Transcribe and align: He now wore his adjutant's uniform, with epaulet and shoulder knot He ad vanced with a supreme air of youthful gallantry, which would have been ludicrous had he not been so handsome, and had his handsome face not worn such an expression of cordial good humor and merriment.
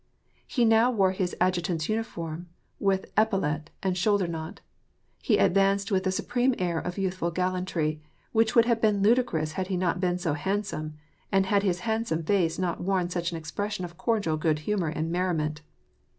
He 0.47 0.65
now 0.65 0.89
wore 0.89 1.11
his 1.11 1.35
adjutant's 1.39 1.87
uniform, 1.87 2.49
with 2.79 3.11
epaulet 3.15 3.69
and 3.83 3.95
shoulder 3.95 4.25
knot 4.25 4.59
He 5.21 5.37
ad 5.37 5.53
vanced 5.53 5.91
with 5.91 6.07
a 6.07 6.11
supreme 6.11 6.55
air 6.57 6.79
of 6.79 6.97
youthful 6.97 7.29
gallantry, 7.29 8.01
which 8.31 8.55
would 8.55 8.65
have 8.65 8.81
been 8.81 9.03
ludicrous 9.03 9.51
had 9.51 9.67
he 9.67 9.77
not 9.77 9.99
been 10.01 10.17
so 10.17 10.33
handsome, 10.33 10.95
and 11.31 11.45
had 11.45 11.61
his 11.61 11.81
handsome 11.81 12.23
face 12.23 12.57
not 12.57 12.81
worn 12.81 13.11
such 13.11 13.29
an 13.29 13.37
expression 13.37 13.85
of 13.85 13.99
cordial 13.99 14.37
good 14.37 14.57
humor 14.65 14.87
and 14.89 15.11
merriment. 15.11 15.61